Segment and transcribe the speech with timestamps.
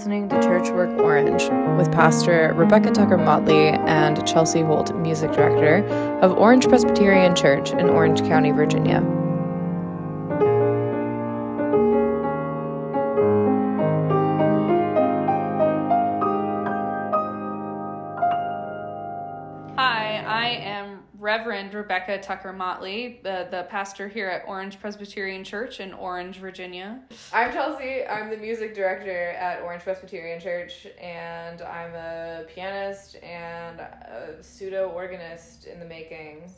[0.00, 1.42] listening to Church Work Orange
[1.76, 5.86] with Pastor Rebekah Tucker Motley and Chelsea Holt, Music Director
[6.22, 9.19] of Orange Presbyterian Church in Orange County, Virginia.
[22.10, 27.00] Rebekah Tucker Motley, the, the pastor here at Orange Presbyterian Church in Orange, Virginia.
[27.32, 28.04] I'm Chelsea.
[28.04, 34.88] I'm the music director at Orange Presbyterian Church, and I'm a pianist and a pseudo
[34.88, 36.50] organist in the making.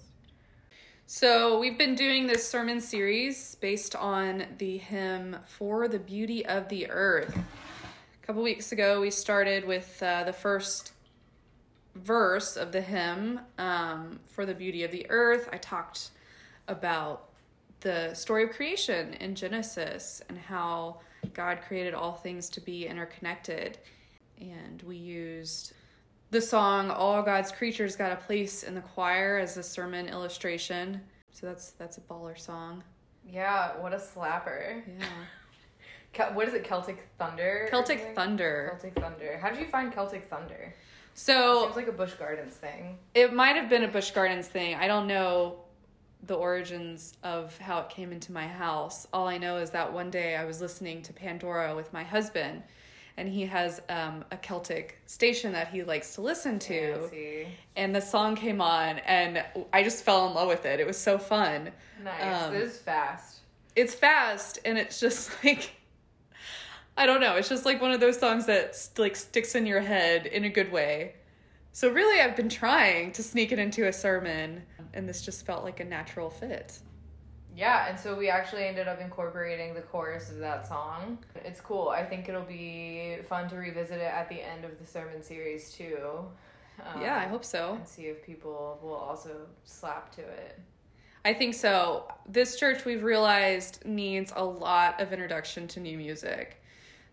[1.06, 6.70] So, we've been doing this sermon series based on the hymn For the Beauty of
[6.70, 7.36] the Earth.
[7.36, 10.92] A couple weeks ago, we started with uh, the first
[11.94, 15.48] verse of the hymn um, For the Beauty of the Earth.
[15.52, 16.10] I talked
[16.68, 17.28] about
[17.80, 21.00] the story of creation in Genesis and how
[21.34, 23.78] God created all things to be interconnected.
[24.40, 25.72] And we used
[26.30, 31.00] the song All God's Creatures Got a Place in the Choir as a sermon illustration.
[31.30, 32.82] So that's that's a baller song.
[33.28, 34.82] Yeah, what a slapper.
[34.86, 35.06] Yeah.
[36.34, 37.68] What is it, Celtic Thunder?
[37.70, 38.14] Celtic?
[38.14, 38.78] Thunder.
[38.78, 39.38] Celtic Thunder.
[39.40, 40.74] How did you find Celtic Thunder?
[41.14, 42.98] So Seems like a Busch Gardens thing.
[43.14, 44.74] It might have been a Busch Gardens thing.
[44.74, 45.58] I don't know
[46.24, 49.06] the origins of how it came into my house.
[49.12, 52.62] All I know is that one day I was listening to Pandora with my husband,
[53.16, 57.10] and he has um, a Celtic station that he likes to listen to.
[57.12, 57.48] Yeah.
[57.76, 60.80] And the song came on, and I just fell in love with it.
[60.80, 61.70] It was so fun.
[62.02, 62.44] Nice.
[62.44, 63.40] Um, this is fast.
[63.74, 65.72] It's fast, and it's just like.
[66.96, 67.36] I don't know.
[67.36, 70.50] It's just like one of those songs that like sticks in your head in a
[70.50, 71.14] good way.
[71.72, 74.62] So really, I've been trying to sneak it into a sermon,
[74.92, 76.78] and this just felt like a natural fit.
[77.56, 81.18] Yeah, and so we actually ended up incorporating the chorus of that song.
[81.44, 81.88] It's cool.
[81.88, 85.72] I think it'll be fun to revisit it at the end of the sermon series
[85.72, 85.98] too.
[86.82, 87.74] Um, yeah, I hope so.
[87.74, 90.58] And see if people will also slap to it.
[91.24, 92.10] I think so.
[92.26, 96.61] This church we've realized needs a lot of introduction to new music.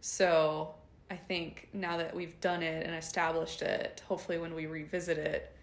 [0.02, 0.74] So
[1.12, 5.56] I think now that we've done it and established it, hopefully when we revisit it,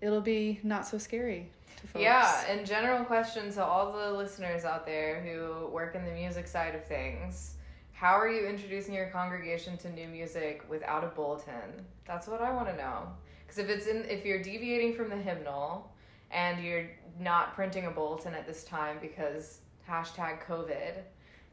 [0.00, 1.50] it'll be not so scary
[1.80, 2.02] to folks.
[2.02, 6.46] Yeah, and general question to all the listeners out there who work in the music
[6.46, 7.54] side of things.
[7.92, 11.84] How are you introducing your congregation to new music without a bulletin?
[12.06, 13.08] That's what I want to know.
[13.44, 15.90] Because if it's in, if you're deviating from the hymnal,
[16.30, 20.98] and you're not printing a bulletin at this time because hashtag COVID,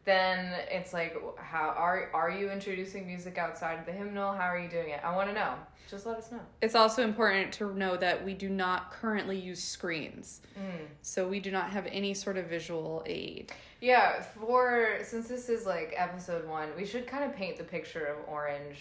[0.06, 4.34] then it's like, how are are you introducing music outside of the hymnal?
[4.34, 5.02] How are you doing it?
[5.04, 5.56] I want to know.
[5.90, 6.40] Just let us know.
[6.62, 10.42] It's also important to know that we do not currently use screens.
[10.58, 10.86] Mm.
[11.02, 13.52] So we do not have any sort of visual aid.
[13.82, 18.06] Yeah, for since this is like episode one, we should kind of paint the picture
[18.06, 18.78] of Orange.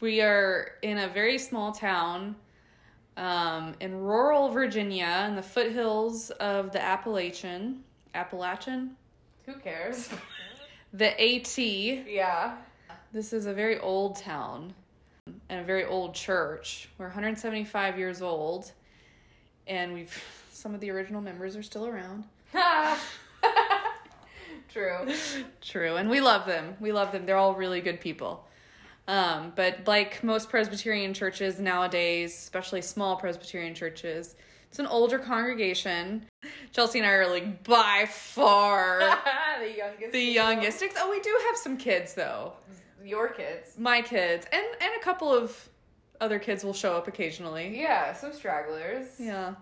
[0.00, 2.36] We are in a very small town
[3.16, 7.82] um, in rural Virginia in the foothills of the Appalachian.
[8.14, 8.96] Appalachian?
[9.46, 10.08] Who cares?
[10.92, 11.58] The AT.
[11.58, 12.56] yeah.
[13.12, 14.74] This is a very old town
[15.48, 16.88] and a very old church.
[16.98, 18.72] We're 175 years old,
[19.66, 22.24] and we've some of the original members are still around.
[24.68, 25.06] True.
[25.62, 26.76] True, and we love them.
[26.80, 27.24] We love them.
[27.24, 28.46] They're all really good people.
[29.08, 34.36] Um, but like most Presbyterian churches nowadays, especially small Presbyterian churches,
[34.76, 36.26] it's an older congregation.
[36.70, 38.98] Chelsea and I are like by far
[39.58, 40.12] the youngest.
[40.12, 40.84] the youngest.
[40.98, 42.52] Oh, we do have some kids though.
[43.02, 43.78] Your kids.
[43.78, 45.66] My kids and and a couple of
[46.20, 47.80] other kids will show up occasionally.
[47.80, 49.06] Yeah, some stragglers.
[49.18, 49.54] Yeah,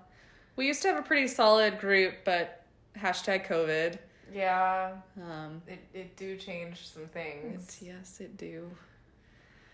[0.57, 2.65] we used to have a pretty solid group, but
[2.99, 3.99] hashtag COVID.
[4.35, 4.95] Yeah.
[5.17, 7.79] Um, It it do change some things.
[7.81, 8.69] yes, it do.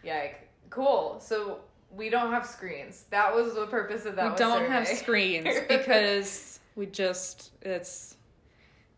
[0.05, 0.51] Yike.
[0.69, 1.19] Cool.
[1.19, 1.61] So
[1.93, 3.05] we don't have screens.
[3.11, 4.33] That was the purpose of that.
[4.33, 8.17] we don't have screens because we just it's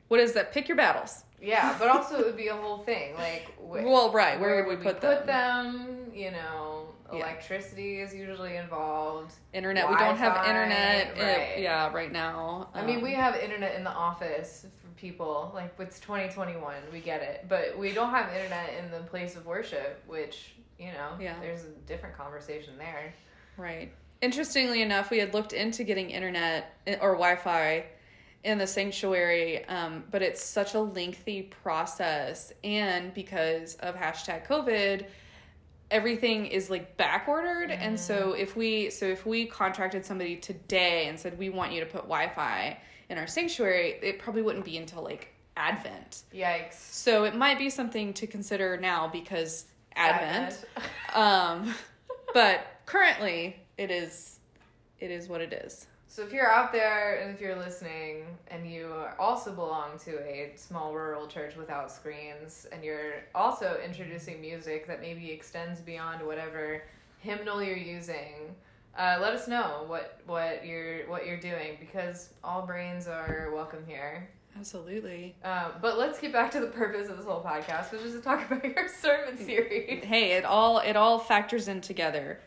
[0.09, 3.15] what is that pick your battles Yeah, but also it would be a whole thing.
[3.15, 5.27] Like, wh- well right where, would we put, them?
[5.27, 6.11] them?
[6.15, 7.21] You know, Yeah.
[7.21, 9.33] electricity is usually involved.
[9.55, 11.59] internet we don't have internet right.
[11.61, 15.51] yeah right now I mean, Um, we have internet in the office for people.
[15.55, 17.47] Like, it's 2021, we get it.
[17.49, 21.39] But we don't have internet in the place of worship, which, you know, Yeah.
[21.41, 23.15] there's a different conversation there.
[23.57, 27.85] right interestingly enough we had looked into getting internet eh, or wi-fi
[28.45, 35.07] in the sanctuary um, but it's such a lengthy process and because of hashtag covid
[35.91, 41.09] everything is like back ordered and so if we so if we contracted somebody today
[41.09, 42.79] and said we want you to put wi-fi
[43.11, 46.75] in our sanctuary it probably wouldn't be until like advent Yikes.
[46.75, 49.67] so it might be something to consider now because
[49.97, 50.65] Advent.
[51.15, 51.75] um,
[52.35, 54.39] but currently, it is
[54.99, 55.87] it is what it is.
[56.13, 60.53] So if you're out there and if you're listening and you also belong to a
[60.57, 66.83] small rural church without screens and you're also introducing music that maybe extends beyond whatever
[67.21, 68.55] hymnal you're using,
[68.99, 73.83] uh, let us know what what you're what you're doing because all brains are welcome
[73.87, 74.29] here.
[74.59, 75.35] Absolutely.
[75.45, 78.21] Uh, but let's get back to the purpose of this whole podcast, which is to
[78.21, 80.05] talk about your sermon series.
[80.05, 82.41] Hey, it all it all factors in together.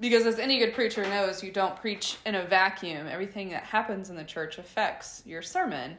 [0.00, 3.08] Because as any good preacher knows, you don't preach in a vacuum.
[3.08, 5.96] Everything that happens in the church affects your sermon.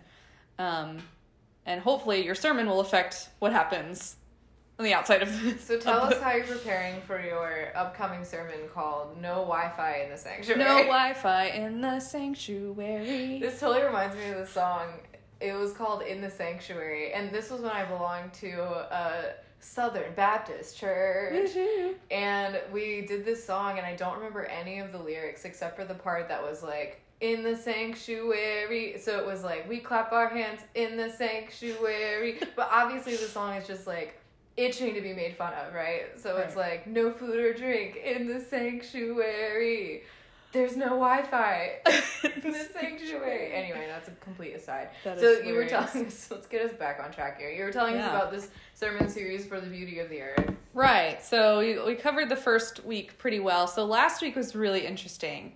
[0.57, 0.99] Um,
[1.65, 4.15] and hopefully your sermon will affect what happens
[4.79, 8.55] on the outside of the So tell us how you're preparing for your upcoming sermon
[8.73, 13.39] called "No Wi-Fi in the Sanctuary." No Wi-Fi in the sanctuary.
[13.39, 14.87] This totally reminds me of the song.
[15.39, 20.13] It was called "In the Sanctuary," and this was when I belonged to a Southern
[20.13, 21.51] Baptist church.
[22.11, 25.85] And we did this song, and I don't remember any of the lyrics except for
[25.85, 28.97] the part that was like, in the sanctuary.
[28.99, 32.39] So it was like, we clap our hands in the sanctuary.
[32.55, 34.19] But obviously, the song is just like
[34.57, 36.19] itching to be made fun of, right?
[36.19, 40.03] So it's like, no food or drink in the sanctuary.
[40.51, 41.73] There's no Wi Fi
[42.23, 43.53] in the sanctuary.
[43.53, 44.89] Anyway, that's a complete aside.
[45.03, 47.51] That so you were telling us, let's get us back on track here.
[47.51, 50.53] You were telling us about this sermon series for the beauty of the earth.
[50.73, 51.23] Right.
[51.23, 53.67] So we, we covered the first week pretty well.
[53.67, 55.53] So last week was really interesting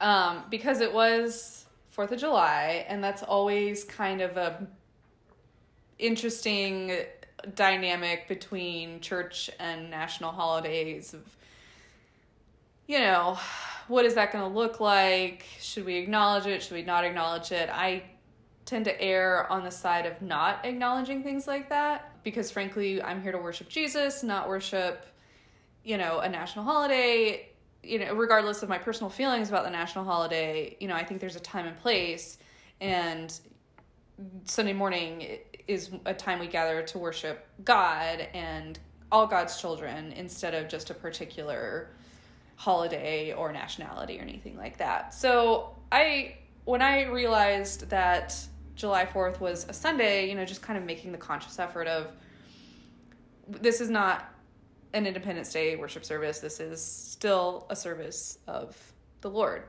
[0.00, 4.66] um, because it was Fourth of July, and that's always kind of a
[5.98, 6.92] interesting
[7.54, 11.12] dynamic between church and national holidays.
[11.12, 11.22] Of
[12.86, 13.38] you know,
[13.90, 15.44] what is that going to look like?
[15.60, 16.62] Should we acknowledge it?
[16.62, 17.68] Should we not acknowledge it?
[17.70, 18.04] I
[18.64, 23.20] tend to err on the side of not acknowledging things like that because frankly i'm
[23.20, 25.06] here to worship jesus not worship
[25.82, 27.48] you know a national holiday
[27.82, 31.20] you know regardless of my personal feelings about the national holiday you know i think
[31.20, 32.38] there's a time and place
[32.80, 33.40] and
[34.44, 38.78] sunday morning is a time we gather to worship god and
[39.10, 41.90] all god's children instead of just a particular
[42.60, 45.14] holiday or nationality or anything like that.
[45.14, 46.36] So I
[46.66, 48.38] when I realized that
[48.74, 52.12] July 4th was a Sunday, you know, just kind of making the conscious effort of
[53.48, 54.28] this is not
[54.92, 56.40] an Independence Day worship service.
[56.40, 58.76] This is still a service of
[59.22, 59.62] the Lord.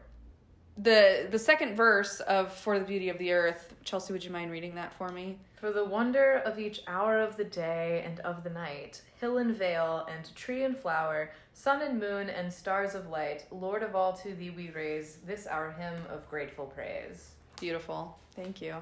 [0.77, 4.51] The the second verse of For the Beauty of the Earth, Chelsea, would you mind
[4.51, 5.37] reading that for me?
[5.59, 9.55] For the wonder of each hour of the day and of the night, hill and
[9.55, 14.13] vale, and tree and flower, sun and moon, and stars of light, Lord of all,
[14.13, 17.31] to thee we raise this our hymn of grateful praise.
[17.59, 18.17] Beautiful.
[18.35, 18.75] Thank you.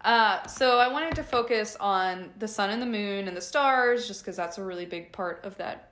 [0.00, 4.06] Uh, so I wanted to focus on the sun and the moon and the stars,
[4.06, 5.90] just because that's a really big part of that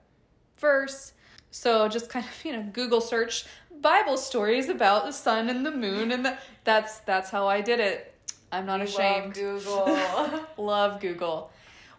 [0.59, 1.13] verse.
[1.51, 3.45] So just kind of you know Google search
[3.83, 7.81] Bible stories about the sun and the moon, and the, that's that's how I did
[7.81, 8.15] it.
[8.51, 9.37] I'm not We ashamed.
[9.37, 10.41] Love Google.
[10.65, 11.51] Love Google.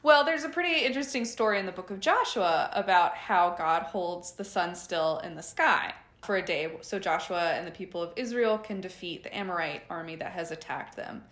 [0.02, 4.32] Well, there's a pretty interesting story in the book of Joshua about how God holds
[4.32, 5.94] the sun still in the sky
[6.24, 10.16] for a day so Joshua and the people of Israel can defeat the Amorite army
[10.18, 11.24] that has attacked them.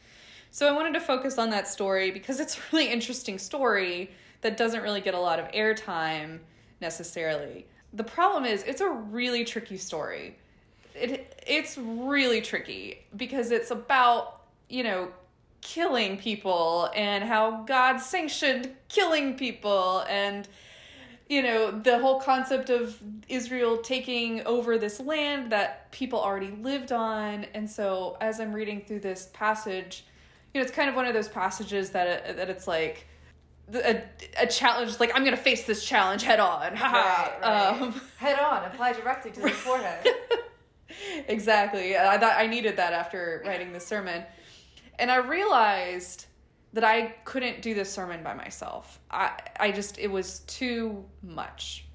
[0.52, 4.12] So I wanted to focus on that story because it's a really interesting story
[4.42, 6.40] that doesn't really get a lot of airtime
[6.82, 7.68] necessarily.
[7.94, 10.38] The problem is it's a really tricky story.
[10.96, 15.10] It it's really tricky because it's about, you know,
[15.62, 20.48] killing people and how God sanctioned killing people and
[21.30, 22.98] you know the whole concept of
[23.30, 28.82] Israel taking over this land that people already lived on and so as I'm reading
[28.82, 30.04] through this passage
[30.54, 33.06] you know it's kind of one of those passages that it, that it's like
[33.72, 34.02] a,
[34.40, 37.82] a challenge like I'm going to face this challenge head on Right, right.
[37.82, 40.08] um Head on, apply directly to the forehead.
[41.28, 41.98] Exactly.
[41.98, 44.24] I thought I needed that after writing the sermon.
[45.00, 46.26] And I realized
[46.74, 49.00] that I couldn't do this sermon by myself.
[49.10, 51.86] I I just it was too much.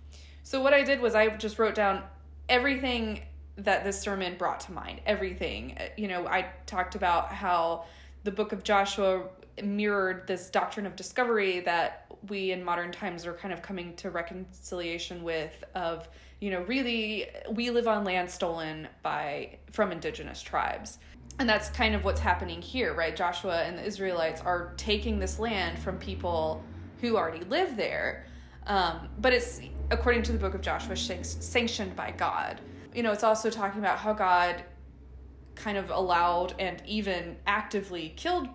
[0.43, 2.03] So what I did was I just wrote down
[2.49, 3.23] everything
[3.59, 5.01] that this sermon brought to mind.
[5.07, 5.77] Everything.
[5.79, 7.85] Uh, you know, I talked about how
[8.25, 9.25] the book of Joshua
[9.63, 14.11] mirrored this doctrine of discovery that we in modern times are kind of coming to
[14.11, 16.09] reconciliation with of
[16.41, 20.99] you know really we live on land stolen by from indigenous tribes.
[21.39, 23.15] And that's kind of what's happening here right?
[23.15, 26.63] Joshua and the israelites are taking this land from people
[27.01, 28.27] who already live there.
[28.67, 32.61] Um, but it's according to the book of joshua sanctioned by god.
[32.95, 34.65] You know it's also talking about how god
[35.55, 38.49] kind of allowed and even actively killed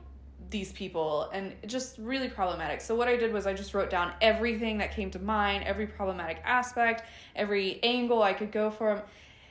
[0.51, 2.81] these people and just really problematic.
[2.81, 5.87] So what I did was I just wrote down everything that came to mind, every
[5.87, 7.03] problematic aspect,
[7.35, 9.01] every angle I could go from.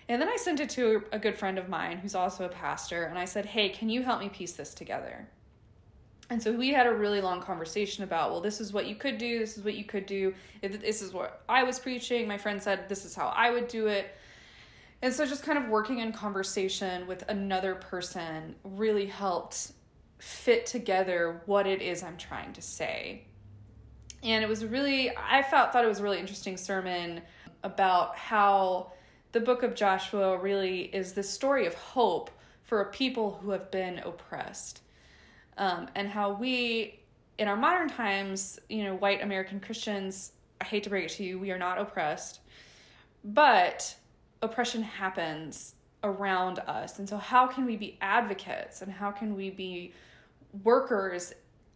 [0.09, 3.05] And then I sent it to a good friend of mine who's also a pastor
[3.05, 5.29] and I said, "Hey, can you help me piece this together?"
[6.31, 9.19] And so we had a really long conversation about, well, this is what you could
[9.19, 10.33] do, this is what you could do.
[10.63, 12.29] This is what I was preaching.
[12.29, 14.15] My friend said this is how I would do it.
[15.03, 19.73] And so just kind of working in conversation with another person really helped
[20.21, 23.25] fit together what it is I'm trying to say.
[24.23, 27.23] And it was really I felt thought it was a really interesting sermon
[27.65, 28.93] about how
[29.33, 32.31] the book of Joshua really is the story of hope
[32.63, 34.83] for a people who have been oppressed.
[35.57, 37.01] Um, and how we
[37.39, 41.25] in our modern times, you know, white American Christians, I hate to break it to
[41.25, 42.41] you, we are not oppressed.
[43.25, 43.97] But
[44.43, 45.75] oppression happens
[46.05, 46.99] around us.
[46.99, 49.93] And so, how can we be advocates and how can we be
[50.63, 51.33] workers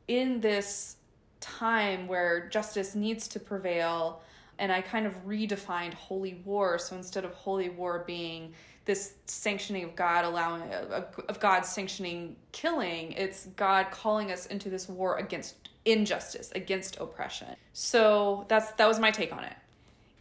[0.08, 0.96] in this
[1.40, 4.22] time where justice needs to prevail?
[4.58, 6.78] And I kind of redefined holy war.
[6.78, 8.52] So instead of holy war being
[8.84, 14.88] this sanctioning of God allowing of God sanctioning killing, it's God calling us into this
[14.88, 17.56] war against injustice, against oppression.
[17.72, 19.56] So that's that was my take on it.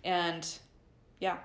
[0.03, 0.48] And
[1.19, 1.38] yeah,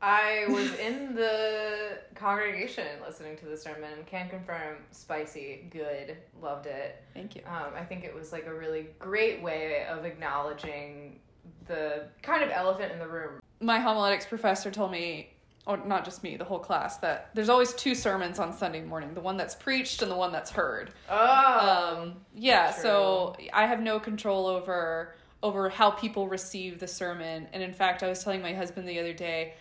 [0.00, 6.66] I was in the congregation listening to the sermon and can confirm spicy, good, loved
[6.66, 7.02] it.
[7.14, 7.42] Thank you.
[7.46, 11.18] Um, I think it was like a really great way of acknowledging
[11.66, 13.40] the kind of elephant in the room.
[13.60, 15.30] My homiletics professor told me,
[15.66, 19.14] or not just me, the whole class, that there's always two sermons on Sunday morning
[19.14, 20.92] the one that's preached and the one that's heard.
[21.10, 21.98] Oh.
[22.00, 22.82] Um, yeah, true.
[22.82, 27.46] so I have no control over over how people receive the sermon.
[27.52, 29.54] And in fact, I was telling my husband the other day,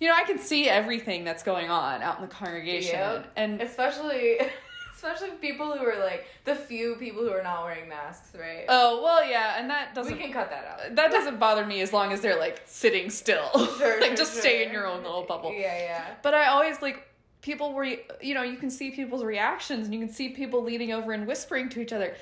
[0.00, 3.32] you know, I can see everything that's going on out in the congregation, yep.
[3.36, 4.38] and especially.
[4.96, 8.64] Especially people who are like the few people who are not wearing masks, right?
[8.70, 10.16] Oh well, yeah, and that doesn't.
[10.16, 10.96] We can cut that out.
[10.96, 13.50] That doesn't bother me as long as they're like sitting still.
[13.76, 14.40] Sure, like sure, just sure.
[14.40, 15.52] stay in your own little bubble.
[15.52, 16.04] Yeah, yeah.
[16.22, 17.06] But I always like
[17.42, 20.92] people were you know you can see people's reactions and you can see people leaning
[20.92, 22.14] over and whispering to each other,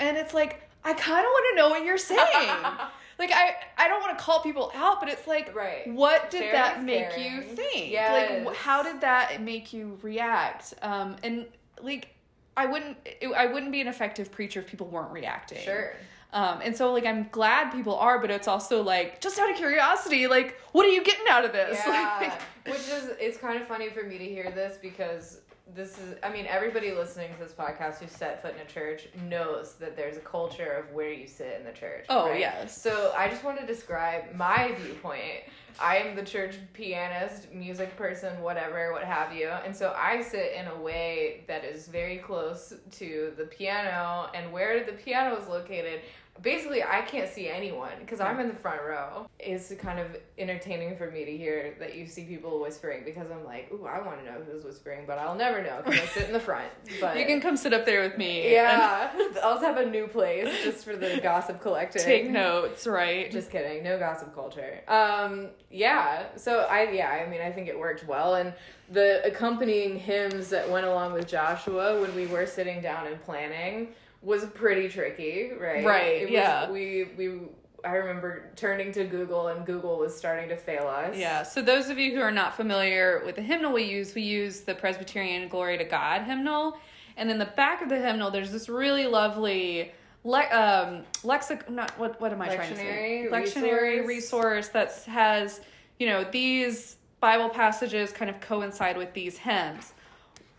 [0.00, 2.18] and it's like I kind of want to know what you're saying.
[3.18, 5.92] like I I don't want to call people out, but it's like right.
[5.92, 7.90] what did Sharing that make you think?
[7.90, 8.46] Yes.
[8.46, 10.74] Like how did that make you react?
[10.82, 11.46] Um and
[11.82, 12.14] like
[12.56, 15.62] I wouldn't it, I wouldn't be an effective preacher if people weren't reacting.
[15.62, 15.92] Sure.
[16.32, 19.56] Um and so like I'm glad people are, but it's also like just out of
[19.56, 21.78] curiosity, like what are you getting out of this?
[21.86, 25.40] Yeah, Like, which is it's kind of funny for me to hear this because
[25.74, 29.08] this is I mean everybody listening to this podcast who set foot in a church
[29.28, 32.06] knows that there's a culture of where you sit in the church.
[32.08, 32.40] Oh, right?
[32.40, 32.80] yes.
[32.80, 35.44] So I just want to describe my viewpoint.
[35.80, 39.48] I am the church pianist, music person, whatever, what have you.
[39.48, 44.52] And so I sit in a way that is very close to the piano and
[44.52, 46.00] where the piano is located
[46.42, 49.28] basically I can't see anyone because I'm in the front row.
[49.38, 53.44] It's kind of entertaining for me to hear that you see people whispering because I'm
[53.44, 56.26] like, ooh, I want to know who's whispering, but I'll never know because I sit
[56.26, 56.68] in the front.
[57.00, 58.52] But you can come sit up there with me.
[58.52, 59.12] yeah,
[59.44, 62.02] I'll have a new place just for the gossip collective.
[62.02, 63.30] Take notes, right?
[63.30, 63.84] Just kidding.
[63.84, 64.80] No gossip culture.
[64.88, 66.26] Um, yeah.
[66.36, 68.52] So I yeah, I mean I think it worked well and
[68.90, 73.88] the accompanying hymns that went along with Joshua when we were sitting down and planning
[74.22, 75.84] was pretty tricky, right?
[75.84, 76.70] Right, It was, yeah.
[76.70, 77.40] We we
[77.84, 81.16] I remember turning to Google and Google was starting to fail us.
[81.16, 81.44] Yeah.
[81.44, 84.62] So those of you who are not familiar with the hymnal we use, we use
[84.62, 86.76] the Presbyterian Glory to God hymnal,
[87.16, 89.92] and in the back of the hymnal, there's this really lovely.
[90.24, 93.28] Le- um, lexic not what what am I trying to say?
[93.30, 94.66] Lectionary Lectionary resource.
[94.66, 95.60] resource that has
[96.00, 99.92] you know these Bible passages kind of coincide with these hymns,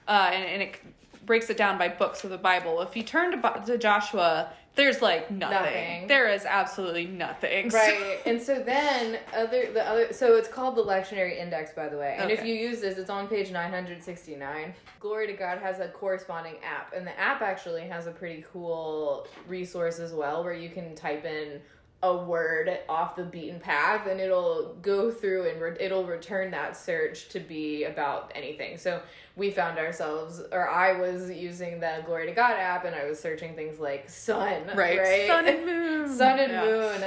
[0.07, 0.81] uh, and, and it
[1.29, 2.81] breaks it down by books of the Bible.
[2.81, 5.61] If you turn to, Bo- to Joshua, there's like nothing.
[5.61, 6.07] Nothing.
[6.07, 7.69] There is absolutely nothing.
[7.79, 8.19] Right.
[8.25, 12.15] and so then other the other so it's called the lectionary index by the way.
[12.17, 14.73] And if you use this, it's on page 969.
[14.99, 19.27] Glory to God has a corresponding app and the app actually has a pretty cool
[19.47, 21.61] resource as well where you can type in
[22.01, 26.77] a word off the beaten path and it'll go through and re- it'll return that
[26.77, 28.77] search to be about anything.
[28.77, 29.01] So
[29.35, 33.19] we found ourselves or I was using the Glory to God app and I was
[33.19, 34.97] searching things like sun, Right.
[34.97, 35.27] right?
[35.27, 36.17] Sun and moon.
[36.17, 36.63] sun and Yeah.
[36.65, 37.03] moon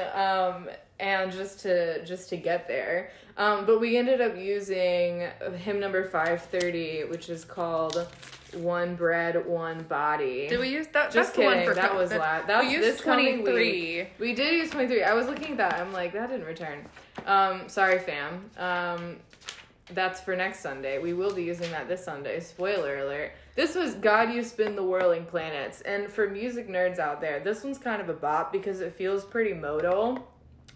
[0.67, 0.69] um
[1.01, 6.05] and just to just to get there um but we ended up using hymn number
[6.05, 8.07] 530 which is called
[8.55, 11.13] one bread one body Did we use that?
[11.13, 13.41] Just that's the one kidding, for that was that, la- that we was this coming
[13.43, 14.09] 23.
[14.19, 16.85] we did use 23 i was looking at that i'm like that didn't return
[17.27, 19.17] um sorry fam um
[19.95, 20.99] that's for next Sunday.
[20.99, 22.41] We will be using that this Sunday.
[22.41, 23.33] Spoiler alert.
[23.55, 25.81] This was God You Spin the Whirling Planets.
[25.83, 29.25] And for music nerds out there, this one's kind of a bop because it feels
[29.25, 30.27] pretty modal.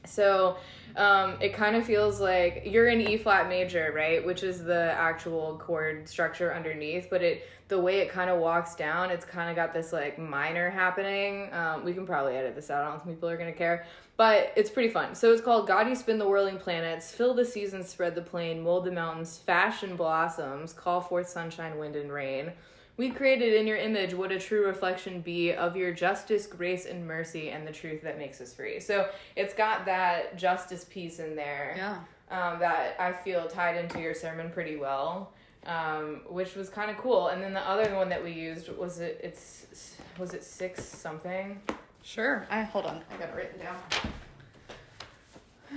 [0.06, 0.56] So
[0.96, 4.24] um, it kind of feels like you're in E flat major, right?
[4.24, 8.76] Which is the actual chord structure underneath, but it the way it kind of walks
[8.76, 11.52] down, it's kind of got this like minor happening.
[11.52, 12.84] Um, we can probably edit this out.
[12.84, 13.86] I don't think people are gonna care,
[14.16, 15.14] but it's pretty fun.
[15.14, 18.62] So it's called God You Spin the Whirling Planets, Fill the Seasons, Spread the Plain,
[18.62, 22.52] Mold the Mountains, Fashion Blossoms, Call Forth Sunshine, Wind, and Rain.
[22.96, 27.06] We created in your image would a true reflection be of your justice, grace, and
[27.06, 28.80] mercy, and the truth that makes us free.
[28.80, 31.98] So it's got that justice piece in there Yeah.
[32.30, 35.32] um, that I feel tied into your sermon pretty well,
[35.66, 37.28] um, which was kind of cool.
[37.28, 41.60] And then the other one that we used was it it's was it six something
[42.02, 42.46] Sure.
[42.50, 43.02] I hold on.
[43.10, 43.76] I got it written down.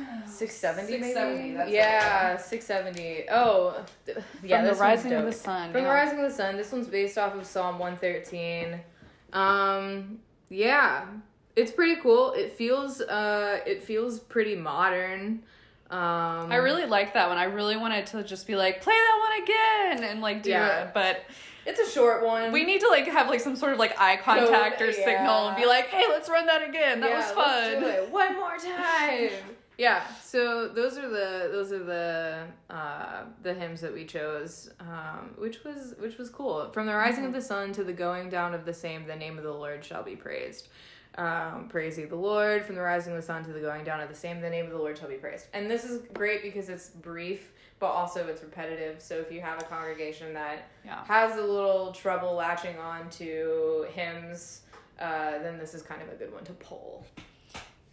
[0.25, 5.13] six seventy maybe 670, that's yeah six seventy oh th- yeah From the this rising
[5.13, 5.72] of the sun.
[5.72, 5.88] From yeah.
[5.89, 6.58] the Rising of the Sun.
[6.58, 8.79] This one's based off of Psalm 113.
[9.34, 11.06] Um, yeah,
[11.56, 12.34] it's pretty cool.
[12.34, 15.44] It feels uh, it feels pretty modern.
[15.91, 17.38] Um, I really liked that one.
[17.39, 20.84] I really wanted to just be like, play that one again and like do Yeah.
[20.86, 20.94] it.
[20.94, 21.24] But
[21.65, 22.51] It's a short one.
[22.51, 25.03] we need to like have like some sort of like eye contact or yeah.
[25.06, 27.00] signal and be like, hey, let's run that again.
[27.00, 27.79] That Yeah, was let's fun.
[27.82, 29.29] do it one more time.
[29.79, 30.03] yeah.
[30.21, 35.63] So those are the those are the uh, the hymns that we chose, um, which
[35.63, 36.69] was which was cool.
[36.74, 39.38] From the rising of the sun to the going down of the same, the name
[39.38, 40.67] of the Lord shall be praised.
[41.15, 44.01] Um, praise ye the Lord from the rising of the sun to the going down
[44.01, 45.48] of the same, the name of the Lord shall be praised.
[45.53, 49.01] And this is great because it's brief, but also it's repetitive.
[49.01, 51.03] So if you have a congregation that Yeah.
[51.05, 54.62] has a little trouble latching on to hymns,
[55.00, 57.05] uh, then this is kind of a good one to pull.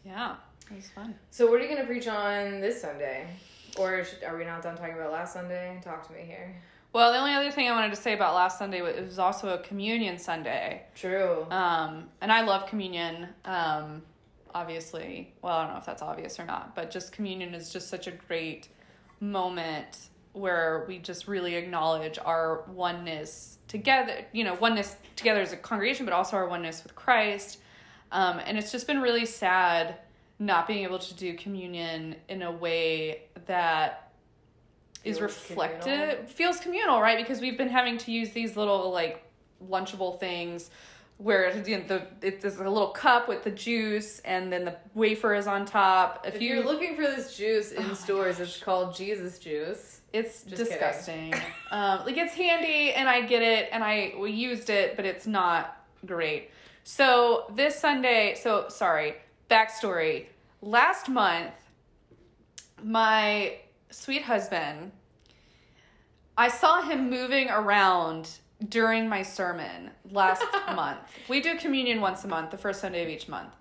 [0.04, 0.36] Yeah.
[0.70, 1.14] It was fun.
[1.30, 3.28] So, what are you going to preach on this Sunday?
[3.78, 5.80] Or should, are we not done talking about last Sunday?
[5.82, 6.56] Talk to me here.
[6.92, 9.18] Well, the only other thing I wanted to say about last Sunday was it was
[9.18, 10.82] also a communion Sunday.
[10.94, 11.46] True.
[11.50, 13.28] Um, and I love communion.
[13.44, 14.02] Um,
[14.54, 17.88] obviously, well, I don't know if that's obvious or not, but just communion is just
[17.88, 18.68] such a great
[19.20, 25.56] moment where we just really acknowledge our oneness together, you know, oneness together as a
[25.56, 27.58] congregation, but also our oneness with Christ.
[28.12, 29.96] Um, and it's just been really sad
[30.38, 34.12] not being able to do communion in a way that
[35.04, 36.26] is Feels reflected communal.
[36.26, 37.16] feels communal right?
[37.18, 39.22] Because we've been having to use these little like
[39.66, 40.70] lunchable things
[41.18, 45.34] where you know, the it's a little cup with the juice and then the wafer
[45.34, 46.26] is on top.
[46.26, 50.00] If, if you you're looking for this juice in Oh stores, it's called Jesus juice.
[50.12, 51.34] it's Just disgusting.
[51.70, 55.26] Um like it's handy and i get it and i we used it but it's
[55.26, 56.50] not great.
[56.84, 59.14] So this sunday so sorry
[59.48, 60.26] backstory.
[60.60, 61.52] Last month
[62.82, 63.56] my
[63.90, 64.92] sweet husband
[66.36, 68.28] i saw him moving around
[68.68, 70.98] during my sermon last month.
[71.28, 73.52] We do communion once a month the first sunday of each month.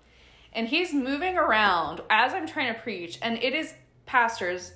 [0.52, 4.72] And he's moving around as i'm trying to preach and it is pastors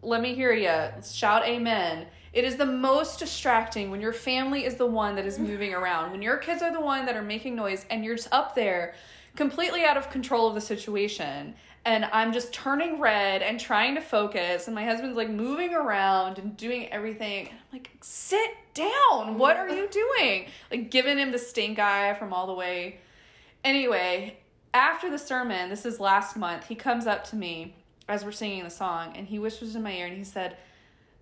[0.00, 2.06] let me hear you shout amen.
[2.32, 6.12] It is the most distracting when your family is the one that is moving around
[6.12, 8.94] when your kids are the one that are making noise and you're just up there
[9.38, 11.54] completely out of control of the situation.
[11.84, 14.66] And i'm just turning red and trying to focus.
[14.66, 17.46] And my husband's like moving around and doing everything.
[17.46, 19.38] And i'm like sit down.
[19.38, 20.46] What are you doing?
[20.72, 22.98] Like giving him the stink eye from all the way.
[23.62, 24.38] Anyway
[24.74, 27.74] after the sermon this is last month he comes up to me
[28.06, 30.58] as we're singing the song and he whispers in my ear and he said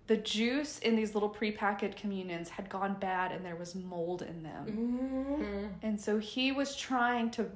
[0.07, 4.41] the juice in these little prepackaged communions had gone bad and there was mold in
[4.41, 4.65] them.
[4.65, 5.65] Mm-hmm.
[5.81, 7.49] And so he was trying to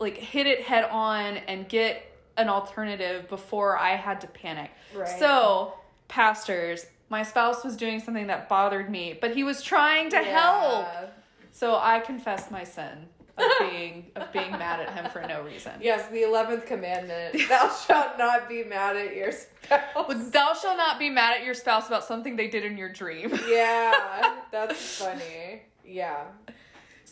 [0.00, 2.04] like hit it head on and get
[2.36, 5.08] an alternative before i had to panic Right.
[5.08, 5.74] so
[6.08, 10.86] pastors my spouse was doing something that bothered me but he was trying to help
[11.52, 15.72] so I confess my sin of being of being mad at him for no reason.
[15.80, 20.30] Yes, the eleventh commandment: Thou shalt not be mad at your spouse.
[20.30, 23.36] Thou shalt not be mad at your spouse about something they did in your dream.
[23.48, 25.62] yeah, that's funny.
[25.84, 26.24] Yeah.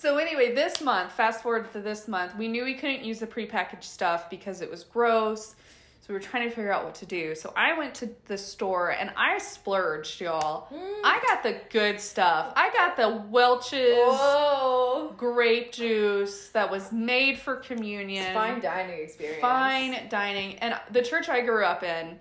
[0.00, 3.26] So anyway, this month, fast forward to this month, we knew we couldn't use the
[3.26, 5.56] prepackaged stuff because it was gross.
[6.02, 7.34] So we were trying to figure out what to do.
[7.34, 10.68] So I went to the store and I splurged, y'all.
[11.04, 12.52] I got the good stuff.
[12.54, 15.14] I got the Welch's Whoa.
[15.16, 18.32] grape juice that was made for communion.
[18.32, 19.40] Fine dining experience.
[19.40, 22.18] fine dining and the church i grew up in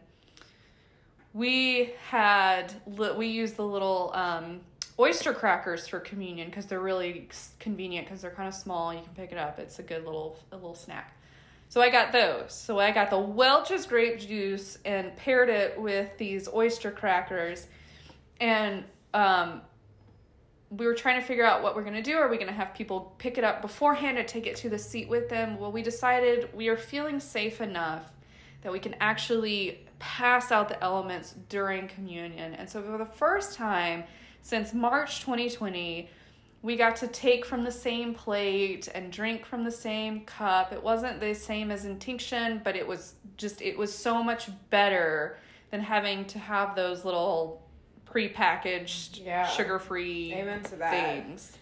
[1.34, 4.62] we had we used the little um,
[5.00, 7.30] oyster crackers for communion because they're really
[7.60, 10.40] convenient because they're kind of small you can pick it up it's a good little
[10.52, 11.18] a little snack
[11.70, 12.54] So I got those.
[12.54, 17.68] So I got the Welch's grape juice and paired it with these oyster crackers.
[18.40, 19.62] And um,
[20.70, 22.18] we were trying to figure out what we're going to do.
[22.18, 24.80] Are we going to have people pick it up beforehand and take it to the
[24.80, 25.60] seat with them?
[25.60, 28.12] Well, we decided we are feeling safe enough
[28.62, 32.54] that we can actually pass out the elements during communion.
[32.54, 34.06] And so for the first time
[34.48, 36.10] since March 2020,
[36.62, 40.72] we got to take from the same plate and drink from the same cup.
[40.72, 45.38] It wasn't the same as intinction, but it was just it was so much better
[45.70, 47.62] than having to have those little
[48.10, 49.48] prepackaged Yeah.
[50.68, 50.92] to that.
[50.92, 51.58] things.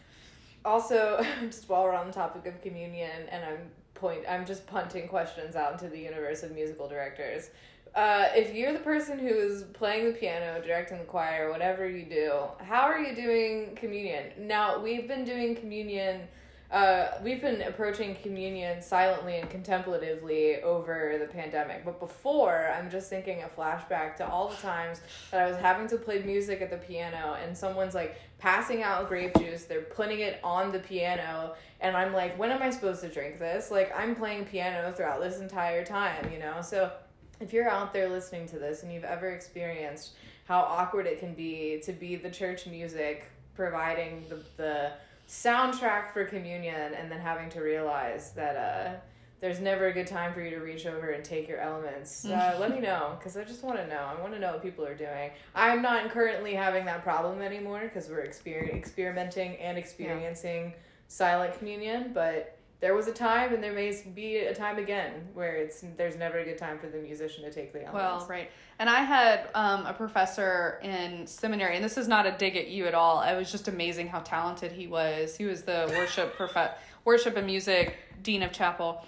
[0.63, 3.59] Also, just while we're on the topic of communion, and I'm
[3.95, 7.49] point, I'm just punting questions out into the universe of musical directors.
[7.95, 12.03] Uh, if you're the person who is playing the piano, directing the choir, whatever you
[12.03, 14.25] do, how are you doing communion?
[14.37, 16.21] Now we've been doing communion.
[16.69, 21.85] Uh, we've been approaching communion silently and contemplatively over the pandemic.
[21.85, 24.99] But before, I'm just thinking a flashback to all the times
[25.31, 29.07] that I was having to play music at the piano and someone's like passing out
[29.07, 33.01] grape juice, they're putting it on the piano, and I'm like, when am I supposed
[33.01, 33.71] to drink this?
[33.71, 36.61] Like, I'm playing piano throughout this entire time, you know?
[36.61, 36.91] So,
[37.39, 40.11] if you're out there listening to this and you've ever experienced
[40.45, 44.91] how awkward it can be to be the church music providing the, the
[45.27, 48.99] soundtrack for communion and then having to realize that uh,
[49.41, 52.55] there's never a good time for you to reach over and take your elements uh,
[52.59, 53.97] let me know because i just want to know.
[53.97, 55.31] I want to know what people are doing.
[55.53, 60.73] I'm not currently having that problem anymore because we're exper- experimenting and experiencing
[61.07, 65.55] silent communion but there was a time and there may be a time again where
[65.55, 68.51] it's there's never a good time for the musician to take the elements Well, right.
[68.79, 72.67] And I had um, a professor in seminary, and this is not a dig at
[72.67, 73.21] you at all.
[73.21, 75.37] It was just amazing how talented he was.
[75.37, 79.05] He was the worship prof- worship and music dean of chapel.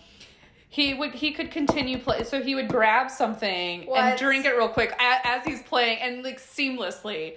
[0.69, 4.67] He would he could continue play, so he would grab something and drink it real
[4.67, 7.35] quick as, as he's playing and like seamlessly.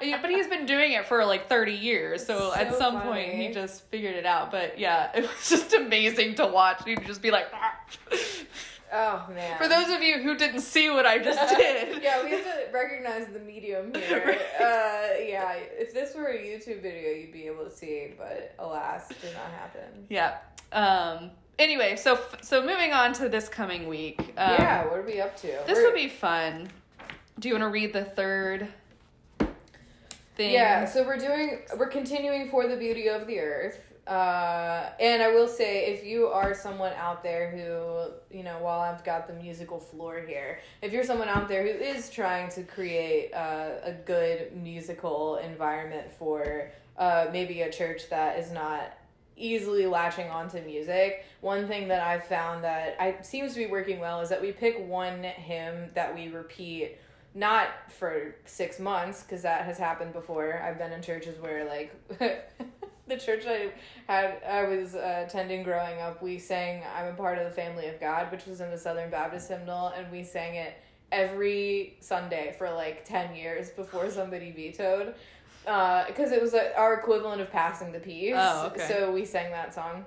[0.00, 3.52] But he's been doing it for like thirty years, so, So at some point he
[3.52, 4.50] just figured it out.
[4.50, 6.82] But yeah, it was just amazing to watch.
[6.84, 7.46] He'd just be like.
[8.92, 12.30] oh man For those of you who didn't see what I just did, yeah, we
[12.32, 14.38] have to recognize the medium here.
[14.62, 19.08] Uh, yeah, if this were a YouTube video, you'd be able to see, but alas,
[19.08, 20.06] did not happen.
[20.08, 20.38] yeah.
[20.72, 21.30] Um.
[21.58, 24.20] Anyway, so so moving on to this coming week.
[24.20, 25.46] Um, yeah, what are we up to?
[25.66, 26.68] This We're- will be fun.
[27.38, 28.68] Do you want to read the third
[30.36, 30.52] thing?
[30.52, 33.78] Yeah, so we're doing we're continuing for the beauty of the earth.
[34.06, 38.80] Uh, and I will say, if you are someone out there who, you know, while
[38.80, 42.64] I've got the musical floor here, if you're someone out there who is trying to
[42.64, 48.92] create uh, a good musical environment for uh, maybe a church that is not
[49.36, 54.00] easily latching onto music, one thing that I've found that I seems to be working
[54.00, 56.98] well is that we pick one hymn that we repeat
[57.34, 60.62] not for six months because that has happened before.
[60.62, 61.94] I've been in churches where like
[63.08, 63.72] the church I
[64.06, 67.88] had I was uh, attending growing up, we sang "I'm a part of the family
[67.88, 70.74] of God," which was in the Southern Baptist hymnal, and we sang it
[71.10, 75.14] every Sunday for like ten years before somebody vetoed.
[75.64, 78.34] Because it was uh, our equivalent of passing the peace.
[78.36, 78.86] Oh, okay.
[78.88, 80.04] So we sang that song.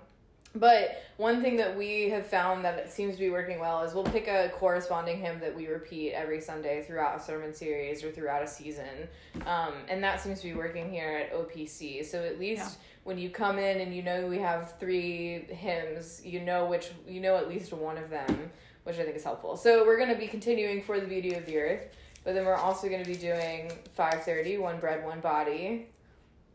[0.57, 3.93] But one thing that we have found that it seems to be working well is
[3.93, 8.11] we'll pick a corresponding hymn that we repeat every Sunday throughout a sermon series or
[8.11, 9.09] throughout a season.
[9.45, 12.05] Um, and that seems to be working here at OPC.
[12.05, 12.83] So at least Yeah.
[13.03, 17.19] when you come in and you know we have three hymns, you know which you
[17.19, 18.49] know at least one of them,
[18.85, 19.57] which I think is helpful.
[19.57, 21.93] So we're going to be continuing for the beauty of the earth,
[22.25, 25.85] but then we're also going to be doing 530, one bread, one body.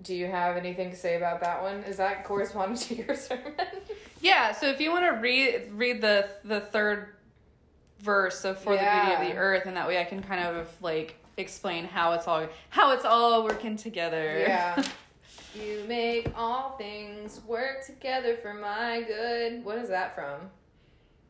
[0.02, 1.84] Do you have anything to say about that one?
[1.84, 3.54] Is that corresponding to your sermon?
[4.20, 4.52] Yeah.
[4.52, 7.14] So if you want to read read the the third
[8.00, 10.68] verse of "For the Beauty of the Earth," and that way I can kind of
[10.82, 14.40] like explain how it's all how it's all working together.
[14.40, 14.82] Yeah.
[15.54, 19.64] you make all things work together for my good.
[19.64, 20.50] What is that from?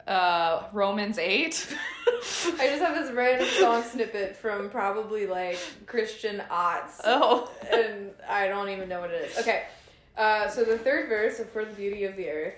[0.07, 1.67] Uh, Romans eight.
[2.07, 7.01] I just have this random song snippet from probably like Christian aughts.
[7.05, 7.51] oh.
[7.71, 9.39] and I don't even know what it is.
[9.39, 9.65] Okay,
[10.17, 12.55] uh, so the third verse of For the Beauty of the Earth.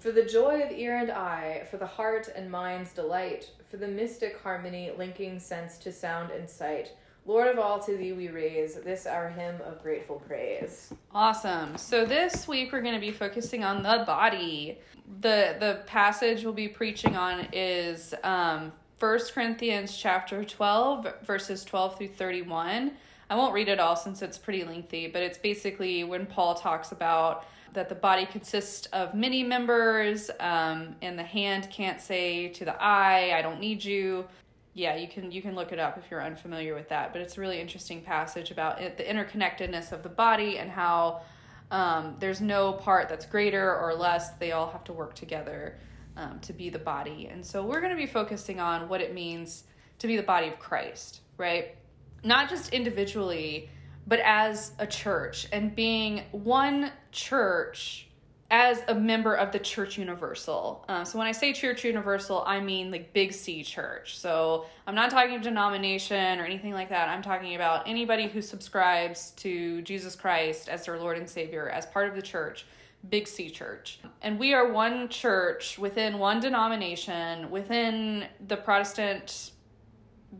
[0.00, 3.88] For the joy of ear and eye, for the heart and mind's delight, for the
[3.88, 6.92] mystic harmony linking sense to sound and sight.
[7.26, 10.92] Lord of all, to thee we raise this our hymn of grateful praise.
[11.14, 11.78] Awesome.
[11.78, 14.78] So this week we're going to be focusing on the body.
[15.20, 21.98] The the passage we'll be preaching on is um 1 Corinthians chapter 12 verses 12
[21.98, 22.92] through 31.
[23.30, 26.92] I won't read it all since it's pretty lengthy, but it's basically when Paul talks
[26.92, 32.64] about that the body consists of many members, um, and the hand can't say to
[32.64, 34.26] the eye, "I don't need you."
[34.74, 37.12] Yeah, you can you can look it up if you're unfamiliar with that.
[37.12, 41.22] But it's a really interesting passage about it, the interconnectedness of the body and how
[41.70, 44.30] um, there's no part that's greater or less.
[44.32, 45.78] They all have to work together
[46.16, 47.28] um, to be the body.
[47.30, 49.64] And so we're going to be focusing on what it means
[50.00, 51.76] to be the body of Christ, right?
[52.22, 53.70] Not just individually,
[54.06, 58.08] but as a church and being one church
[58.54, 60.84] as a member of the church universal.
[60.88, 64.16] Uh, so when i say church universal i mean like big c church.
[64.16, 67.08] So i'm not talking denomination or anything like that.
[67.08, 71.84] I'm talking about anybody who subscribes to jesus christ as their lord and savior as
[71.86, 72.64] part of the church
[73.10, 73.98] big c church.
[74.22, 79.50] And we are one church within one denomination within the protestant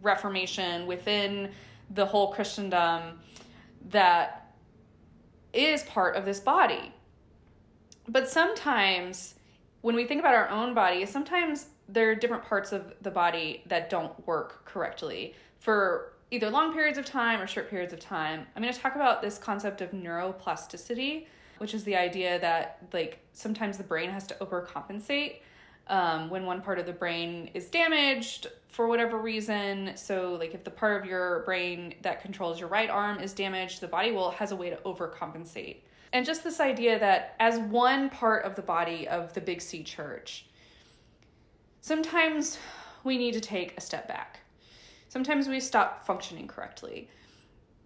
[0.02, 1.50] reformation within
[1.90, 3.18] the whole christendom
[3.88, 4.54] that
[5.52, 6.93] is part of this body.
[8.08, 9.34] But sometimes
[9.80, 13.62] when we think about our own body, sometimes there are different parts of the body
[13.66, 18.46] that don't work correctly for either long periods of time or short periods of time.
[18.54, 21.26] I'm going to talk about this concept of neuroplasticity,
[21.58, 25.36] which is the idea that like sometimes the brain has to overcompensate
[25.88, 29.92] um, when one part of the brain is damaged for whatever reason.
[29.96, 33.80] So, like if the part of your brain that controls your right arm is damaged,
[33.80, 35.78] the body will has a way to overcompensate.
[36.14, 39.82] And just this idea that as one part of the body of the Big C
[39.82, 40.46] Church,
[41.80, 42.56] sometimes
[43.02, 44.38] we need to take a step back.
[45.08, 47.10] Sometimes we stop functioning correctly.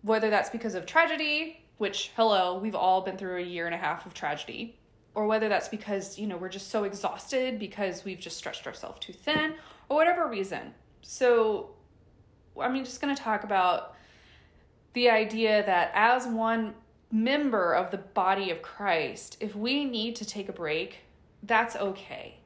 [0.02, 3.78] Whether that's because of tragedy, which, hello, we've all been through a year and a
[3.78, 4.78] half of tragedy,
[5.14, 8.98] or whether that's because, you know, we're just so exhausted because we've just stretched ourselves
[9.00, 9.54] too thin,
[9.88, 10.74] or whatever reason.
[11.00, 11.70] So,
[12.60, 13.96] I'm just going to talk about
[14.92, 16.74] the idea that as one
[17.10, 20.98] member of the body of Christ, if we need to take a break,
[21.42, 22.38] that's okay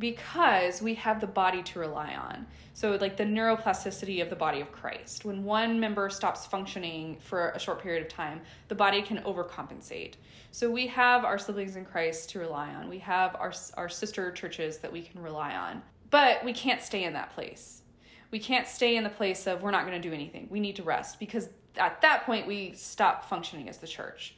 [0.00, 2.46] because we have the body to rely on.
[2.72, 5.26] So, like the neuroplasticity of the body of Christ.
[5.26, 10.14] When one member stops functioning for a short period of time, the body can overcompensate.
[10.50, 14.32] So, we have our siblings in Christ to rely on, we have our, our sister
[14.32, 15.82] churches that we can rely on.
[16.08, 17.82] But we can't stay in that place.
[18.30, 20.48] We can't stay in the place of we're not going to do anything.
[20.50, 24.34] We need to rest because at that point we stop functioning as the church.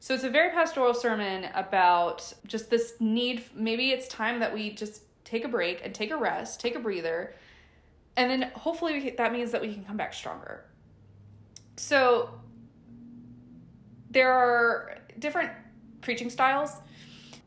[0.00, 3.44] So it's a very pastoral sermon about just this need.
[3.54, 6.78] Maybe it's time that we just take a break and take a rest, take a
[6.78, 7.34] breather,
[8.16, 10.64] and then hopefully can, that means that we can come back stronger.
[11.76, 12.30] So
[14.10, 15.50] there are different
[16.00, 16.70] preaching styles.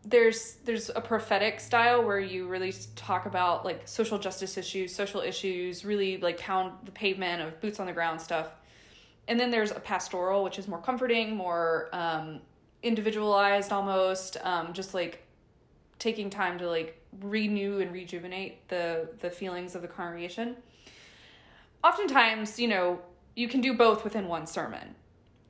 [0.06, 5.22] There's there's a prophetic style where you really talk about like social justice issues, social
[5.22, 8.50] issues, really like pound the pavement of boots on the ground stuff
[9.29, 12.41] and then there's a pastoral which is more comforting more um,
[12.83, 15.23] individualized almost um, just like
[15.99, 20.57] taking time to like renew and rejuvenate the the feelings of the congregation.
[21.83, 22.99] Oftentimes you know
[23.35, 24.95] you can do both within one sermon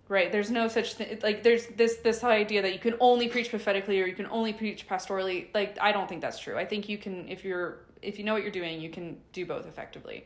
[0.09, 0.31] right?
[0.31, 4.01] There's no such thing like there's this this idea that you can only preach prophetically
[4.01, 5.47] or you can only preach pastorally.
[5.53, 6.57] Like i don't think that's true.
[6.57, 9.45] I think you can if you're if you know what you're doing you can do
[9.45, 10.25] both effectively.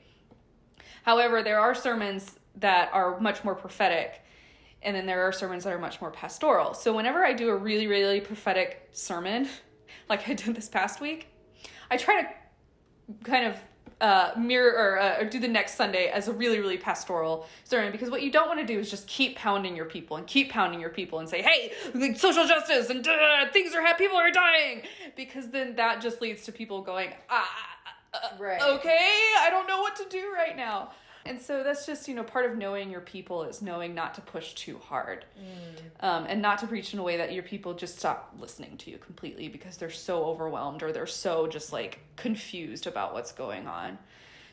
[1.03, 4.23] However there are sermons that are much more prophetic
[4.83, 6.73] and then there are sermons that are much more pastoral.
[6.73, 9.47] So whenever I do a really really prophetic sermon,
[10.09, 11.27] like I did this past week,
[11.89, 12.27] I try to
[13.23, 13.57] kind of
[14.01, 17.91] uh, mirror or, uh, or do the next Sunday as a really really pastoral sermon
[17.91, 20.51] because what you don't want to do is just keep pounding your people and keep
[20.51, 21.71] pounding your people and say hey
[22.15, 23.05] social justice and
[23.53, 24.81] things are happening people are dying
[25.15, 27.47] because then that just leads to people going ah
[28.13, 28.61] uh, right.
[28.61, 30.91] okay I don't know what to do right now
[31.25, 34.21] and so that's just, you know, part of knowing your people is knowing not to
[34.21, 36.05] push too hard mm.
[36.05, 38.91] um, and not to preach in a way that your people just stop listening to
[38.91, 43.67] you completely because they're so overwhelmed or they're so just like confused about what's going
[43.67, 43.97] on.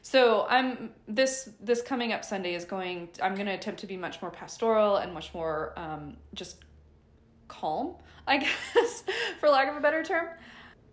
[0.02, 3.11] So I'm this this coming up Sunday is going.
[3.22, 6.64] I'm going to attempt to be much more pastoral and much more um, just
[7.48, 8.38] calm, I
[8.74, 9.04] guess,
[9.40, 10.28] for lack of a better term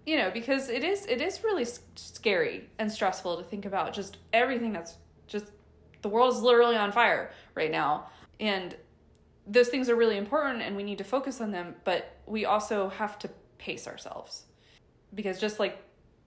[0.05, 4.17] you know because it is it is really scary and stressful to think about just
[4.33, 4.95] everything that's
[5.27, 5.51] just
[6.07, 8.07] the world is literally on fire right now.
[8.39, 8.73] And
[9.45, 12.87] those things are really important and we need to focus on them, but we also
[12.87, 14.43] have to pace ourselves.
[15.13, 15.83] Because just like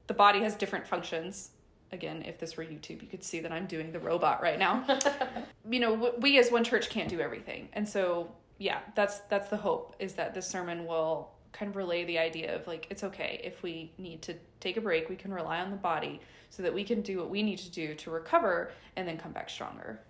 [0.06, 1.52] the body has different functions,
[1.92, 4.84] again, if this were YouTube, you could see that I'm doing the robot right now.
[5.70, 7.70] you know, we as one church can't do everything.
[7.72, 12.04] And so, yeah, that's that's the hope is that this sermon will kind of relay
[12.04, 15.32] the idea of like it's okay if we need to take a break, we can
[15.32, 18.10] rely on the body so that we can do what we need to do to
[18.10, 20.00] recover and then come back stronger.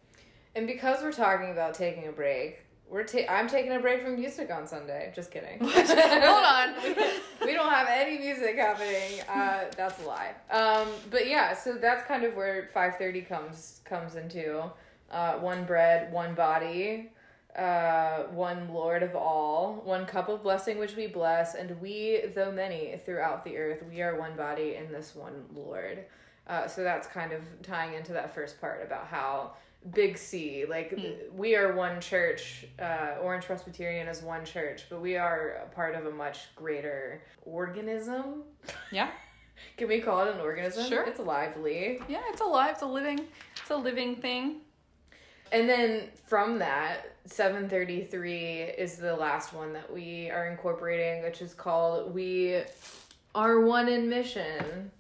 [0.54, 4.16] And because we're talking about taking a break, We're ta- I'm taking a break from
[4.18, 5.12] music on Sunday.
[5.14, 5.58] Just kidding.
[5.62, 6.74] Hold on.
[7.46, 9.20] we don't have any music happening.
[9.28, 10.32] Uh, that's a lie.
[10.50, 14.64] Um, but yeah, so that's kind of where five thirty comes comes into.
[15.12, 17.10] Uh, one bread, one body,
[17.56, 22.52] uh, one Lord of all, one cup of blessing which we bless, and we, though
[22.52, 26.04] many throughout the earth, we are one body in this one Lord.
[26.46, 29.52] Uh, so that's kind of tying into that first part about how
[29.92, 30.98] big C, like
[31.34, 35.94] we are one church, uh, Orange Presbyterian is one church, but we are a part
[35.94, 38.42] of a much greater organism.
[38.92, 39.10] Yeah.
[39.76, 40.88] Can we call it an organism?
[40.88, 41.04] Sure.
[41.04, 42.00] It's lively.
[42.08, 42.72] Yeah, it's alive.
[42.72, 43.20] It's a living.
[43.60, 44.62] It's a living thing.
[45.52, 51.54] And then from that, 733 is the last one that we are incorporating, which is
[51.54, 52.62] called We
[53.34, 54.90] Are One in Mission.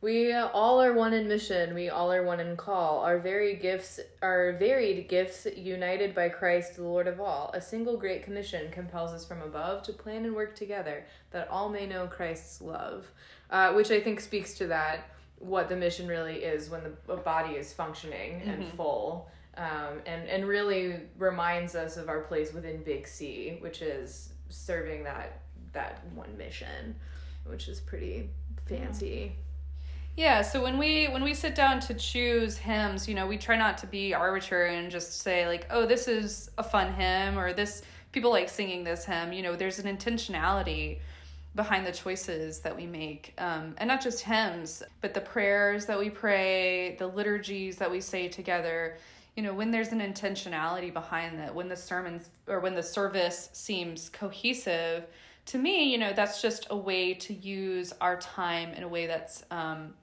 [0.00, 1.74] We all are one in mission.
[1.74, 3.00] We all are one in call.
[3.00, 7.50] Our very gifts, our varied gifts, united by Christ, the Lord of all.
[7.52, 11.68] A single great commission compels us from above to plan and work together, that all
[11.68, 13.08] may know Christ's love.
[13.50, 17.54] Uh, which I think speaks to that, what the mission really is when the body
[17.54, 23.06] is functioning and full um, and and really reminds us of our place within Big
[23.06, 25.42] C, which is serving that
[25.72, 26.94] that one mission,
[27.44, 28.30] which is pretty
[28.66, 29.32] fancy.
[30.16, 33.56] Yeah, so when we when we sit down to choose hymns, you know, we try
[33.56, 37.52] not to be arbitrary and just say like, "Oh, this is a fun hymn," or
[37.52, 40.98] "This people like singing this hymn." You know, there's an intentionality
[41.54, 45.98] behind the choices that we make, um, and not just hymns, but the prayers that
[45.98, 48.96] we pray, the liturgies that we say together.
[49.38, 53.50] You know, when there's an intentionality behind that, when the sermons or when the service
[53.52, 55.06] seems cohesive,
[55.46, 59.06] to me, you know, that's just a way to use our time in a way
[59.06, 59.94] that's um,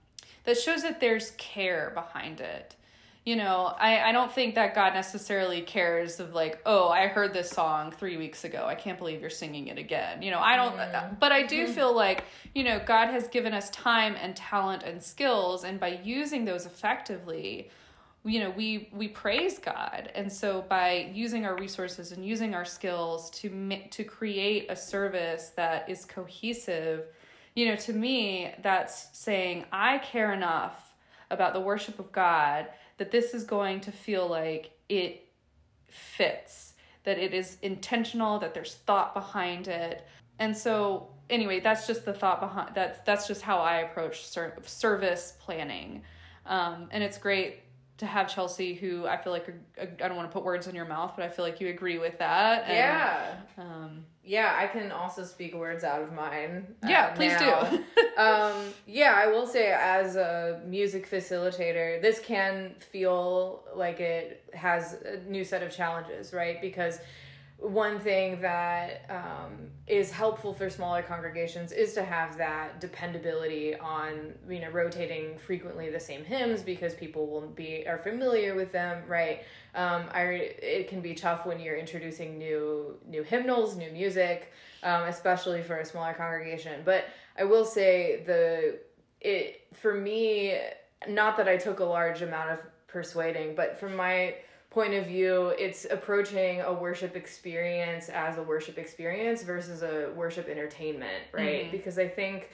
[0.45, 2.77] that shows that there's care behind it.
[3.25, 7.33] You know, I, I don't think that God necessarily cares of like, oh, I heard
[7.33, 8.63] this song three weeks ago.
[8.65, 10.21] I can't believe you're singing it again.
[10.21, 13.69] You know, I don't, but I do feel like, you know, God has given us
[13.71, 17.69] time and talent and skills, and by using those effectively,
[18.25, 20.11] you know we we praise god.
[20.15, 25.51] And so by using our resources and using our skills to to create a service
[25.55, 27.05] that is cohesive
[27.55, 30.93] you know to me that's saying i care enough
[31.31, 35.29] about the worship of god that this is going to feel like it
[35.87, 36.73] fits
[37.05, 40.05] that it is intentional that there's thought behind it.
[40.39, 44.57] And so anyway that's just the thought behind that's that's just how i approach ser-
[44.65, 46.03] service planning.
[46.45, 47.61] Um, and it's great
[47.97, 49.47] to have Chelsea, who I feel like
[49.79, 51.97] I don't want to put words in your mouth, but I feel like you agree
[51.97, 52.63] with that.
[52.65, 53.35] And, yeah.
[53.57, 56.75] Um, Yeah, I can also speak words out of mine.
[56.83, 57.69] uh, Yeah, please now.
[57.69, 57.77] do.
[58.17, 64.97] um, yeah, I will say, as a music facilitator, this can feel like it has
[65.05, 66.59] a new set of challenges, right?
[66.59, 66.99] Because
[67.57, 74.33] one thing that um, is helpful for smaller congregations is to have that dependability on
[74.49, 79.01] you know rotating frequently the same hymns because people will be are familiar with them
[79.07, 79.43] right?
[79.73, 84.51] Um, I it can be tough when you're introducing new new hymnals new music
[84.83, 86.81] um, especially for a smaller congregation.
[86.83, 87.05] But
[87.37, 88.79] I will say the
[89.21, 90.59] it for me
[91.07, 94.35] not that I took a large amount of persuading but from my
[94.75, 100.49] point of view, it's approaching a worship experience as a worship experience versus a worship
[100.49, 101.71] entertainment, right?
[101.71, 102.49] Because I think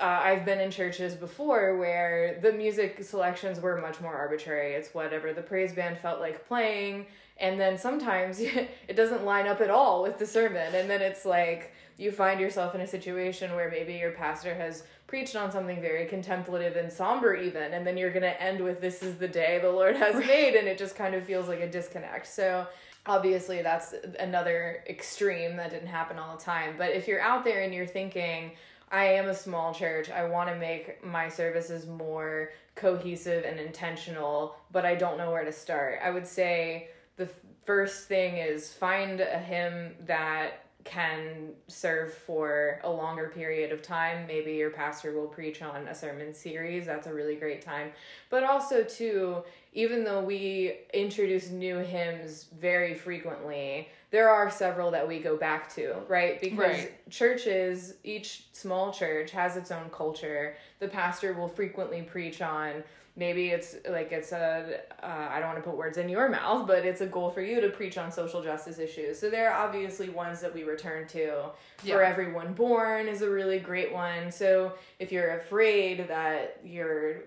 [0.00, 4.72] uh, I've been in churches before where the music selections were much more arbitrary.
[4.72, 9.60] It's whatever the praise band felt like playing, and then sometimes it doesn't line up
[9.60, 13.54] at all with the sermon, and then it's like you find yourself in a situation
[13.54, 17.96] where maybe your pastor has preached on something very contemplative and somber even and then
[17.96, 20.78] you're going to end with this is the day the lord has made and it
[20.78, 22.64] just kind of feels like a disconnect so
[23.06, 27.62] obviously that's another extreme that didn't happen all the time but if you're out there
[27.62, 28.52] and you're thinking
[28.92, 30.10] I am a small church.
[30.10, 35.44] I want to make my services more cohesive and intentional, but I don't know where
[35.44, 36.00] to start.
[36.02, 37.28] I would say the
[37.64, 44.26] first thing is find a hymn that can serve for a longer period of time.
[44.26, 46.86] Maybe your pastor will preach on a sermon series.
[46.86, 47.90] That's a really great time.
[48.30, 55.06] But also, too, even though we introduce new hymns very frequently, there are several that
[55.06, 56.40] we go back to, right?
[56.40, 57.10] Because Right.
[57.10, 60.56] churches, each small church has its own culture.
[60.80, 62.82] The pastor will frequently preach on
[63.20, 66.66] maybe it's like it's a uh, I don't want to put words in your mouth,
[66.66, 69.20] but it's a goal for you to preach on social justice issues.
[69.20, 71.50] So there are obviously ones that we return to.
[71.84, 71.94] Yeah.
[71.94, 74.32] For everyone born is a really great one.
[74.32, 77.24] So if you're afraid that you're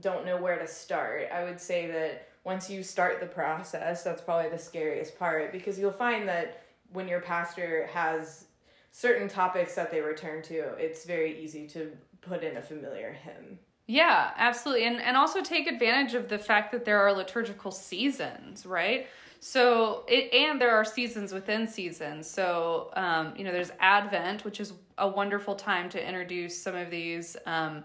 [0.00, 4.22] don't know where to start, I would say that once you start the process, that's
[4.22, 6.62] probably the scariest part because you'll find that
[6.92, 8.46] when your pastor has
[8.90, 13.58] certain topics that they return to, it's very easy to put in a familiar hymn.
[13.90, 14.84] Yeah, absolutely.
[14.84, 19.06] And and also take advantage of the fact that there are liturgical seasons, right?
[19.40, 22.28] So it and there are seasons within seasons.
[22.30, 26.90] So um, you know, there's Advent, which is a wonderful time to introduce some of
[26.90, 27.82] these um,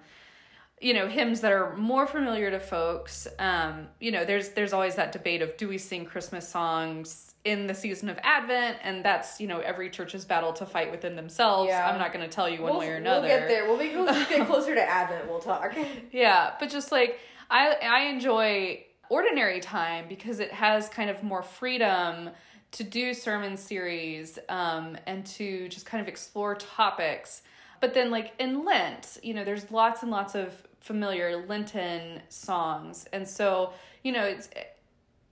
[0.82, 4.96] you know hymns that are more familiar to folks um you know there's there's always
[4.96, 9.40] that debate of do we sing christmas songs in the season of advent and that's
[9.40, 11.88] you know every church's battle to fight within themselves Yeah.
[11.90, 13.68] i'm not going to tell you one we'll, way or another We'll get there.
[13.68, 15.28] We'll be close, get closer to Advent.
[15.30, 15.74] We'll talk.
[16.12, 17.20] yeah but just like
[17.50, 22.30] i i enjoy ordinary time because it has kind of more freedom
[22.72, 27.44] to do sermon series um, and to just kind of explore topics
[27.84, 33.06] but then like in lent you know there's lots and lots of familiar lenten songs.
[33.12, 33.74] And so
[34.04, 34.50] you know it's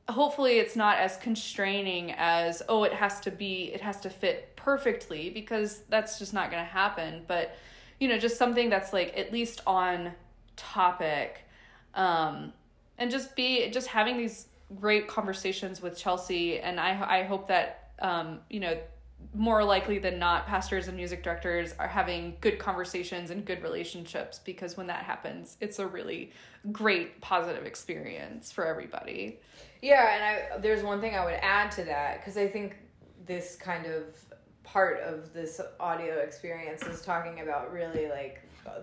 [0.09, 4.57] hopefully it's not as constraining as oh it has to be it has to fit
[4.57, 7.23] perfectly because that's just not going to happen.
[7.25, 7.55] But
[8.01, 10.11] you know just something that's like at least on
[10.57, 11.45] topic.
[11.95, 12.51] Um
[12.97, 14.47] and just be just having these
[14.77, 16.59] great conversations with Chelsea.
[16.59, 18.77] And I I hope that um you know
[19.33, 24.39] more likely than not pastors and music directors are having good conversations and good relationships
[24.43, 26.31] because when that happens it's a really
[26.71, 29.39] great positive experience for everybody.
[29.81, 32.77] Yeah, and I there's one thing I would add to that because I think
[33.25, 34.03] this kind of
[34.71, 38.41] part of this audio experience is talking about really like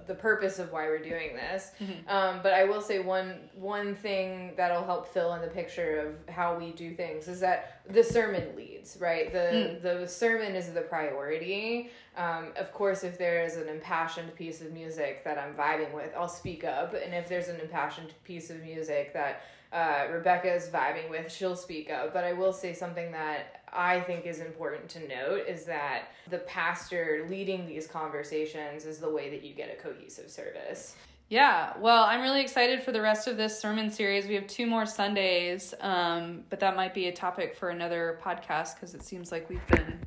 [0.09, 1.71] the purpose of why we're doing this.
[2.09, 6.35] Um, but I will say one one thing that'll help fill in the picture of
[6.35, 9.33] how we do things is that the sermon leads, right?
[9.33, 11.91] The the sermon is the priority.
[12.17, 16.13] Um, of course, if there is an impassioned piece of music that I'm vibing with,
[16.17, 19.43] I'll speak up, and if there's an impassioned piece of music that
[19.73, 22.13] uh, Rebekah is vibing with, she'll speak up.
[22.13, 26.39] But I will say something that I think is important to note is that the
[26.39, 30.95] pastor leading these conversations is the way that you get a cohesive service.
[31.29, 34.27] Yeah, well, I'm really excited for the rest of this sermon series.
[34.27, 38.77] We have two more Sundays, um, but that might be a topic for another podcast
[38.77, 40.01] because it seems like we've been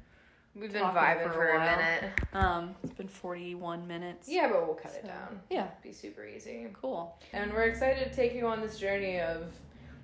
[0.56, 2.04] We've been vibing for for, a a, minute.
[2.34, 4.28] um, it's been 41 minutes.
[4.28, 5.40] Yeah, but we'll cut it down.
[5.50, 6.68] Yeah, Be super easy.
[6.74, 7.18] cool.
[7.32, 9.46] And we're excited to take you on this journey of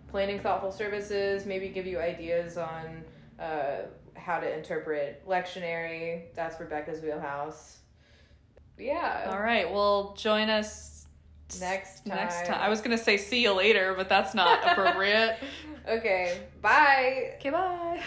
[0.09, 3.03] planning thoughtful services, maybe give you ideas on
[3.39, 3.81] uh,
[4.15, 6.33] how to interpret lectionary.
[6.33, 7.79] That's Rebekah's wheelhouse.
[8.77, 9.27] Yeah.
[9.29, 11.07] All right, well, join us
[11.59, 12.17] Next time.
[12.17, 12.59] next time.
[12.61, 15.37] I was gonna say see you later, but that's not appropriate.
[15.87, 16.41] Okay.
[16.61, 17.35] Bye.
[17.39, 18.01] okay, bye.